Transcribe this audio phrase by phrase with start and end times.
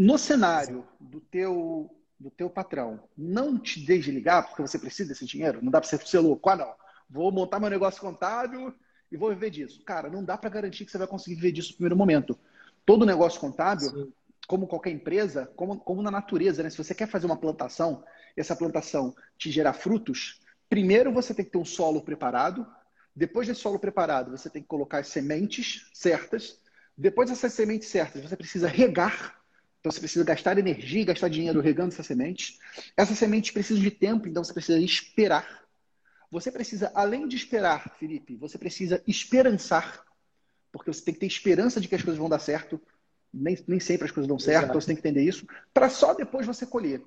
[0.00, 5.62] No cenário do teu, do teu patrão não te desligar porque você precisa desse dinheiro,
[5.62, 6.74] não dá para você ser louco, ah não,
[7.10, 8.74] vou montar meu negócio contábil
[9.12, 9.84] e vou viver disso.
[9.84, 12.38] Cara, não dá para garantir que você vai conseguir viver disso no primeiro momento.
[12.86, 14.12] Todo negócio contábil, Sim.
[14.48, 16.70] como qualquer empresa, como, como na natureza, né?
[16.70, 18.02] Se você quer fazer uma plantação
[18.34, 22.66] e essa plantação te gerar frutos, primeiro você tem que ter um solo preparado.
[23.14, 26.58] Depois desse solo preparado, você tem que colocar as sementes certas.
[26.96, 29.39] Depois dessas sementes certas, você precisa regar.
[29.80, 32.58] Então você precisa gastar energia gastar dinheiro regando essas sementes.
[32.96, 35.64] Essas sementes precisam de tempo, então você precisa esperar.
[36.30, 40.04] Você precisa, além de esperar, Felipe, você precisa esperançar,
[40.70, 42.80] porque você tem que ter esperança de que as coisas vão dar certo.
[43.32, 46.14] Nem, nem sempre as coisas dão certo, então você tem que entender isso, para só
[46.14, 47.02] depois você colher.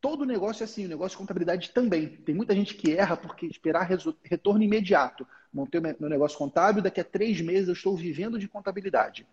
[0.00, 2.08] Todo negócio é assim, o negócio de contabilidade também.
[2.08, 3.86] Tem muita gente que erra porque esperar
[4.22, 5.26] retorno imediato.
[5.52, 9.26] Montei meu negócio contábil, daqui a três meses eu estou vivendo de contabilidade.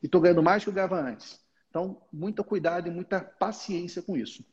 [0.00, 1.41] E estou ganhando mais do que eu ganhava antes.
[1.72, 4.44] Então, muito cuidado e muita paciência com isso.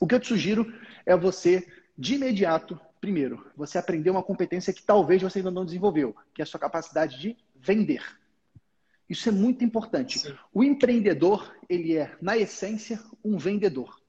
[0.00, 0.72] O que eu te sugiro
[1.04, 6.16] é você, de imediato, Primeiro, você aprendeu uma competência que talvez você ainda não desenvolveu,
[6.32, 8.02] que é a sua capacidade de vender.
[9.06, 10.20] Isso é muito importante.
[10.20, 10.34] Sim.
[10.54, 14.00] O empreendedor, ele é, na essência, um vendedor.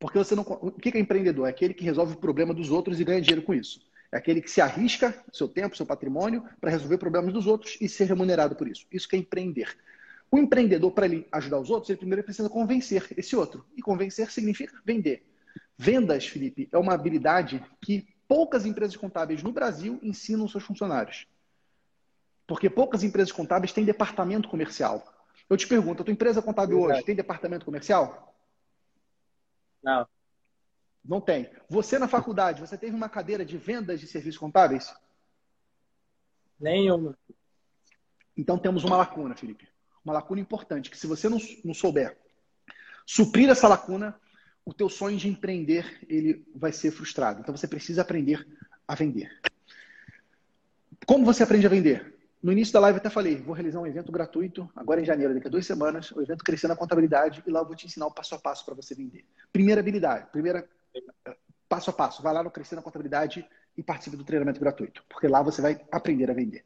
[0.00, 0.42] Porque você não.
[0.42, 1.46] O que é empreendedor?
[1.46, 3.80] É aquele que resolve o problema dos outros e ganha dinheiro com isso.
[4.10, 7.88] É aquele que se arrisca seu tempo, seu patrimônio, para resolver problemas dos outros e
[7.88, 8.84] ser remunerado por isso.
[8.90, 9.78] Isso que é empreender.
[10.32, 13.66] O empreendedor, para ele ajudar os outros, ele primeiro precisa convencer esse outro.
[13.76, 15.22] E convencer significa vender.
[15.76, 21.26] Vendas, Felipe, é uma habilidade que poucas empresas contábeis no Brasil ensinam seus funcionários.
[22.46, 25.06] Porque poucas empresas contábeis têm departamento comercial.
[25.50, 26.98] Eu te pergunto, a tua empresa contábil Verdade.
[27.00, 28.34] hoje tem departamento comercial?
[29.82, 30.08] Não.
[31.04, 31.50] Não tem.
[31.68, 34.94] Você na faculdade, você teve uma cadeira de vendas de serviços contábeis?
[36.58, 37.18] Nenhuma.
[38.34, 39.71] Então temos uma lacuna, Felipe.
[40.04, 42.16] Uma lacuna importante, que se você não, não souber
[43.06, 44.18] suprir essa lacuna,
[44.64, 47.40] o teu sonho de empreender ele vai ser frustrado.
[47.40, 48.46] Então você precisa aprender
[48.86, 49.30] a vender.
[51.06, 52.12] Como você aprende a vender?
[52.42, 55.32] No início da live eu até falei, vou realizar um evento gratuito, agora em janeiro,
[55.32, 58.06] daqui a duas semanas, o evento Crescendo a Contabilidade, e lá eu vou te ensinar
[58.06, 59.24] o passo a passo para você vender.
[59.52, 60.68] Primeira habilidade, primeira
[61.68, 65.28] passo a passo, vai lá no Crescendo a Contabilidade e participe do treinamento gratuito, porque
[65.28, 66.64] lá você vai aprender a vender.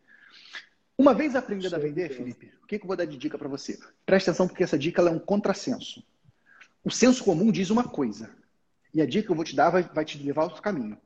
[0.98, 3.48] Uma vez aprendendo a vender, Felipe, o que, que eu vou dar de dica para
[3.48, 3.78] você?
[4.06, 6.02] Presta atenção porque essa dica é um contrassenso.
[6.82, 8.30] O senso comum diz uma coisa.
[8.94, 10.96] E a dica que eu vou te dar vai, vai te levar ao caminho.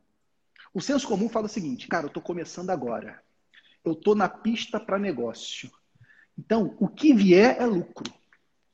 [0.72, 3.20] O senso comum fala o seguinte, cara, eu estou começando agora.
[3.84, 5.70] Eu estou na pista para negócio.
[6.38, 8.12] Então, o que vier é lucro.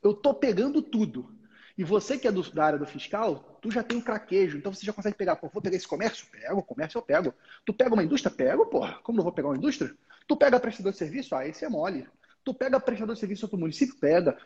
[0.03, 1.34] Eu estou pegando tudo.
[1.78, 4.72] E você que é do, da área do fiscal, tu já tem um craquejo, então
[4.72, 5.37] você já consegue pegar.
[5.37, 6.26] Pô, vou pegar esse comércio?
[6.31, 7.34] Pego, comércio eu pego.
[7.65, 8.34] Tu pega uma indústria?
[8.34, 8.99] Pego, porra.
[9.03, 9.94] Como não vou pegar uma indústria?
[10.26, 11.34] Tu pega prestador de serviço?
[11.34, 12.09] Ah, esse é mole.
[12.44, 13.97] Tu pega prestador de serviço do município?
[13.98, 14.37] Pega.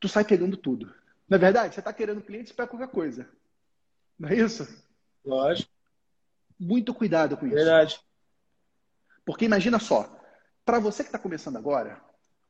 [0.00, 0.92] Tu sai pegando tudo.
[1.28, 1.74] Não é verdade?
[1.74, 3.28] Você está querendo clientes para qualquer coisa.
[4.18, 4.66] Não é isso?
[5.24, 5.70] Lógico.
[6.58, 7.54] Muito cuidado com isso.
[7.54, 8.00] Verdade.
[9.24, 10.20] Porque imagina só,
[10.64, 12.00] para você que está começando agora,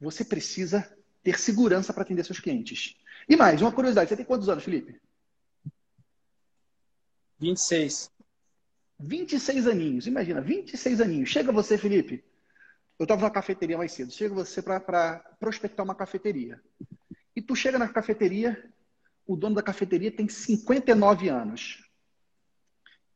[0.01, 2.97] você precisa ter segurança para atender seus clientes.
[3.29, 5.01] E mais, uma curiosidade, você tem quantos anos, Felipe?
[7.39, 8.11] 26.
[8.99, 11.29] 26 aninhos, imagina, 26 aninhos.
[11.29, 12.25] Chega você, Felipe,
[12.99, 16.61] eu estava na cafeteria mais cedo, chega você para prospectar uma cafeteria.
[17.35, 18.73] E tu chega na cafeteria,
[19.27, 21.83] o dono da cafeteria tem 59 anos.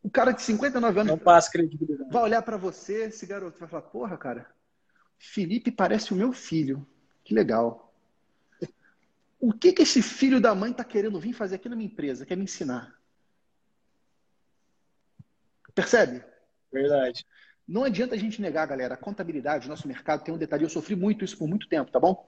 [0.02, 2.10] O cara de 59 anos Não passa credibilidade.
[2.10, 4.50] vai olhar para você, esse garoto vai falar: Porra, cara,
[5.18, 6.86] Felipe parece o meu filho.
[7.24, 7.92] Que legal.
[9.40, 12.26] O que, que esse filho da mãe está querendo vir fazer aqui na minha empresa?
[12.26, 12.98] Quer me ensinar?
[15.74, 16.24] Percebe?
[16.72, 17.24] Verdade.
[17.68, 18.94] Não adianta a gente negar, galera.
[18.94, 20.64] A contabilidade, nosso mercado tem um detalhe.
[20.64, 22.26] Eu sofri muito isso por muito tempo, tá bom?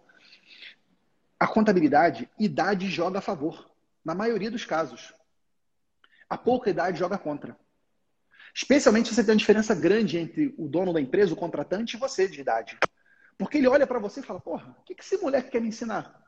[1.41, 3.71] a contabilidade, idade joga a favor,
[4.05, 5.15] na maioria dos casos.
[6.28, 7.59] A pouca idade joga contra.
[8.55, 11.99] Especialmente se você tem uma diferença grande entre o dono da empresa, o contratante, e
[11.99, 12.78] você de idade.
[13.39, 15.69] Porque ele olha para você e fala: Porra, o que, que esse moleque quer me
[15.69, 16.22] ensinar?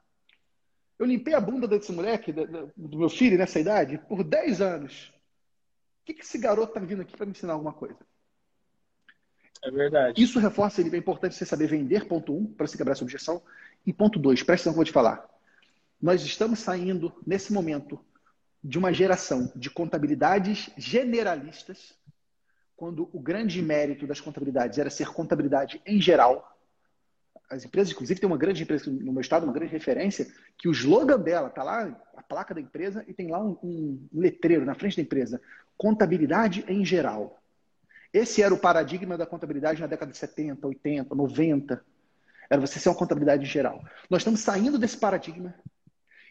[0.99, 5.13] Eu limpei a bunda desse moleque, do meu filho nessa idade, por 10 anos.
[6.01, 7.99] O que, que esse garoto está vindo aqui para me ensinar alguma coisa?
[9.63, 10.23] É verdade.
[10.23, 13.41] Isso reforça ele, é importante você saber vender, ponto um, para se quebrar essa objeção.
[13.87, 15.29] E ponto dois, presta atenção que eu vou te falar.
[16.01, 17.99] Nós estamos saindo, nesse momento,
[18.63, 21.95] de uma geração de contabilidades generalistas,
[22.77, 26.49] quando o grande mérito das contabilidades era ser contabilidade em geral.
[27.49, 30.27] As empresas, inclusive, tem uma grande empresa no meu estado, uma grande referência,
[30.59, 31.85] que o slogan dela está lá,
[32.17, 35.41] a placa da empresa, e tem lá um, um letreiro na frente da empresa:
[35.77, 37.42] contabilidade em geral.
[38.13, 41.85] Esse era o paradigma da contabilidade na década de 70, 80, 90.
[42.51, 43.83] Era você ser uma contabilidade geral.
[44.11, 45.55] Nós estamos saindo desse paradigma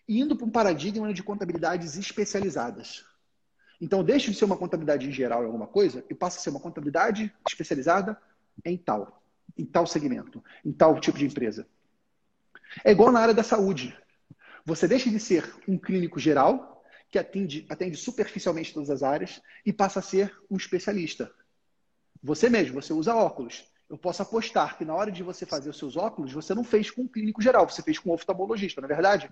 [0.07, 3.06] indo para um paradigma de contabilidades especializadas.
[3.80, 6.50] Então, deixa de ser uma contabilidade em geral em alguma coisa e passa a ser
[6.50, 8.19] uma contabilidade especializada
[8.63, 9.24] em tal,
[9.57, 11.68] em tal segmento, em tal tipo de empresa.
[12.83, 13.98] É igual na área da saúde.
[14.66, 19.74] Você deixa de ser um clínico geral, que atende, atende superficialmente todas as áreas, e
[19.74, 21.33] passa a ser um especialista.
[22.23, 23.65] Você mesmo, você usa óculos.
[23.89, 26.89] Eu posso apostar que na hora de você fazer os seus óculos, você não fez
[26.89, 29.29] com um clínico geral, você fez com um oftalmologista, não é verdade?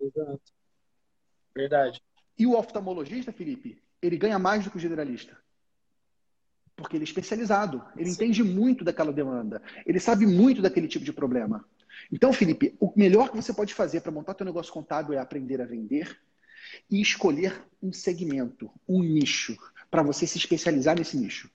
[0.00, 0.40] Exato.
[1.54, 2.02] Verdade.
[2.38, 5.36] E o oftalmologista, Felipe, ele ganha mais do que o generalista.
[6.76, 8.12] Porque ele é especializado, ele Sim.
[8.12, 11.64] entende muito daquela demanda, ele sabe muito daquele tipo de problema.
[12.10, 15.60] Então, Felipe, o melhor que você pode fazer para montar seu negócio contábil é aprender
[15.60, 16.20] a vender
[16.90, 19.56] e escolher um segmento, um nicho,
[19.90, 21.50] para você se especializar nesse nicho.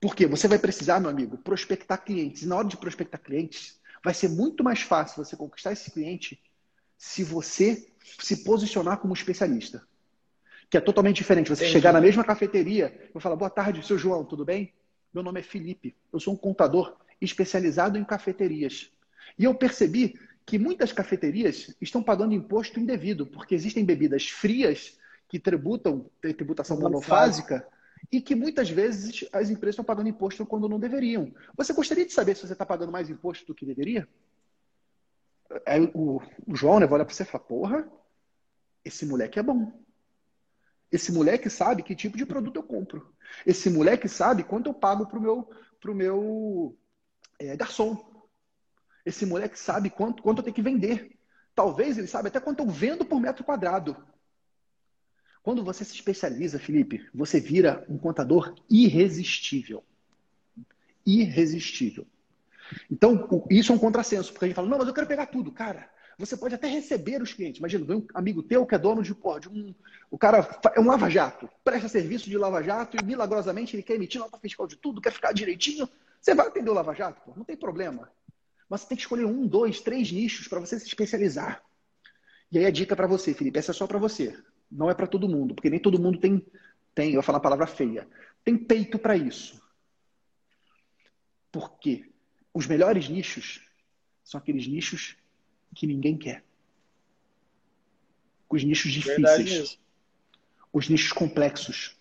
[0.00, 2.42] Porque você vai precisar, meu amigo, prospectar clientes.
[2.42, 6.40] E na hora de prospectar clientes, vai ser muito mais fácil você conquistar esse cliente
[6.96, 7.86] se você
[8.18, 9.82] se posicionar como especialista.
[10.68, 11.48] Que é totalmente diferente.
[11.48, 11.72] Você Entendi.
[11.72, 14.72] chegar na mesma cafeteria e falar: Boa tarde, seu João, tudo bem?
[15.12, 15.94] Meu nome é Felipe.
[16.12, 18.90] Eu sou um contador especializado em cafeterias.
[19.38, 24.98] E eu percebi que muitas cafeterias estão pagando imposto indevido, porque existem bebidas frias
[25.28, 27.66] que tributam, têm tributação monofásica,
[28.10, 31.32] e que muitas vezes as empresas estão pagando imposto quando não deveriam.
[31.56, 34.08] Você gostaria de saber se você está pagando mais imposto do que deveria?
[35.66, 37.88] Aí o, o João né, vai olhar para você e falar, porra,
[38.84, 39.72] esse moleque é bom.
[40.90, 43.12] Esse moleque sabe que tipo de produto eu compro.
[43.44, 46.78] Esse moleque sabe quanto eu pago para o meu, pro meu
[47.38, 48.12] é, garçom.
[49.04, 51.18] Esse moleque sabe quanto, quanto eu tenho que vender.
[51.54, 53.96] Talvez ele saiba até quanto eu vendo por metro quadrado.
[55.44, 59.84] Quando você se especializa, Felipe, você vira um contador irresistível.
[61.06, 62.06] Irresistível.
[62.90, 65.52] Então, isso é um contrassenso, porque a gente fala, não, mas eu quero pegar tudo.
[65.52, 67.58] Cara, você pode até receber os clientes.
[67.58, 69.74] Imagina, vem um amigo teu que é dono de, de um.
[70.10, 74.38] O cara é um lava-jato, presta serviço de lava-jato e milagrosamente ele quer emitir nota
[74.38, 75.86] fiscal de tudo, quer ficar direitinho.
[76.22, 78.10] Você vai atender o lava-jato, não tem problema.
[78.66, 81.62] Mas você tem que escolher um, dois, três nichos para você se especializar.
[82.50, 84.34] E aí a dica para você, Felipe, essa é só para você.
[84.70, 86.44] Não é para todo mundo, porque nem todo mundo tem,
[86.94, 88.08] tem, eu vou falar a palavra feia,
[88.44, 89.62] tem peito para isso.
[91.52, 92.10] Por quê?
[92.52, 93.62] Os melhores nichos
[94.24, 95.16] são aqueles nichos
[95.74, 96.44] que ninguém quer.
[98.48, 99.78] Os nichos difíceis.
[100.72, 101.96] Os nichos complexos.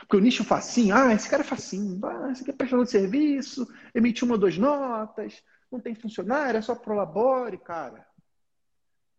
[0.00, 2.90] Porque o nicho facinho, ah, esse cara é facinho, ah, esse aqui é prestador de
[2.90, 8.05] serviço, emite uma ou duas notas, não tem funcionário, é só prolabore, cara.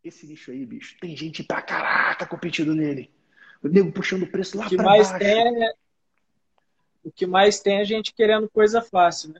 [0.07, 3.11] Esse nicho aí, bicho, tem gente pra caraca competindo nele.
[3.61, 5.25] O nego puxando o preço lá o que pra mais baixo.
[5.25, 5.73] Tem é...
[7.03, 9.39] O que mais tem é gente querendo coisa fácil, né?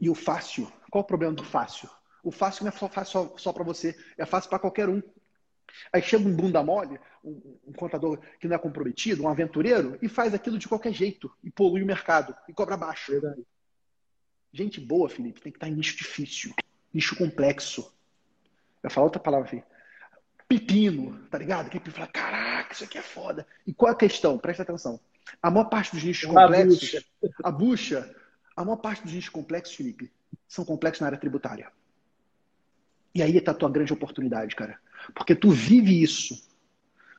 [0.00, 1.88] E o fácil, qual o problema do fácil?
[2.22, 5.02] O fácil não é só fácil só, só para você, é fácil para qualquer um.
[5.92, 10.08] Aí chega um bunda mole, um, um, contador que não é comprometido, um aventureiro, e
[10.08, 13.12] faz aquilo de qualquer jeito, e polui o mercado, e cobra baixo.
[13.12, 13.46] Verdade.
[14.52, 16.54] Gente boa, Felipe, tem que estar em nicho difícil,
[16.92, 17.92] nicho complexo.
[18.82, 19.66] Eu falo outra palavra, Felipe.
[20.48, 21.68] Pepino, tá ligado?
[21.68, 23.46] Que fala, caraca, isso aqui é foda.
[23.66, 24.38] E qual a questão?
[24.38, 24.98] Presta atenção.
[25.42, 27.04] A maior parte dos nichos complexos, bucha.
[27.44, 28.16] a bucha,
[28.56, 30.10] a maior parte dos nichos complexos, Felipe,
[30.48, 31.70] são complexos na área tributária.
[33.14, 34.78] E aí está a tua grande oportunidade, cara.
[35.14, 36.48] Porque tu vive isso.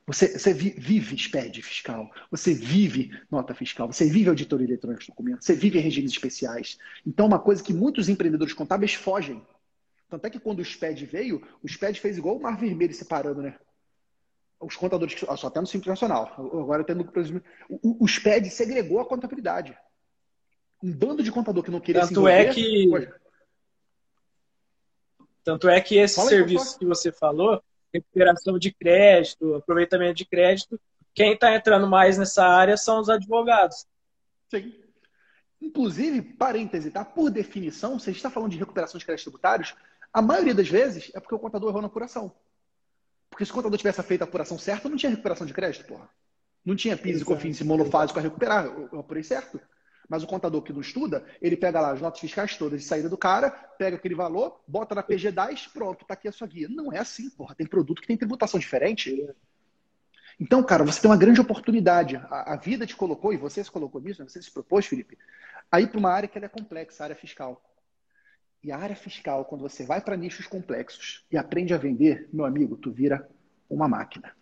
[0.07, 5.45] Você, você vive SPED fiscal, você vive nota fiscal, você vive auditoria eletrônica de documentos,
[5.45, 6.79] você vive regimes especiais.
[7.05, 9.45] Então, uma coisa que muitos empreendedores contábeis fogem.
[10.09, 13.41] Tanto é que quando o SPED veio, o SPED fez igual o Mar Vermelho separando,
[13.41, 13.57] né?
[14.59, 17.09] Os contadores, só até no Simples Nacional, agora tendo
[17.69, 19.77] o, o SPED segregou a contabilidade
[20.81, 23.09] um bando de contador que não queria Tanto se é que
[25.43, 27.61] Tanto é que esse Fala serviço aí, que você falou,
[27.93, 30.79] recuperação de crédito, aproveitamento de crédito,
[31.13, 33.87] quem está entrando mais nessa área são os advogados.
[34.49, 34.73] Sim.
[35.61, 37.03] Inclusive, parêntese, tá?
[37.03, 39.75] Por definição, se a gente está falando de recuperação de créditos tributários,
[40.13, 42.33] a maioria das vezes é porque o contador errou na apuração.
[43.29, 46.09] Porque se o contador tivesse feito a apuração certa, não tinha recuperação de crédito, porra.
[46.65, 48.65] Não tinha PIS e COFINS monofásico a recuperar.
[48.65, 49.59] Eu, eu apurei certo.
[50.09, 53.07] Mas o contador que não estuda, ele pega lá as notas fiscais todas de saída
[53.07, 56.67] do cara, pega aquele valor, bota na PG10, pronto, tá aqui a sua guia.
[56.67, 57.53] Não é assim, porra.
[57.53, 59.29] Tem produto que tem tributação diferente.
[60.39, 62.15] Então, cara, você tem uma grande oportunidade.
[62.15, 64.27] A, a vida te colocou, e você se colocou nisso, né?
[64.27, 65.15] você se propôs, Felipe,
[65.71, 67.61] a ir para uma área que é complexa, a área fiscal.
[68.61, 72.45] E a área fiscal, quando você vai para nichos complexos e aprende a vender, meu
[72.45, 73.27] amigo, tu vira
[73.69, 74.33] uma máquina.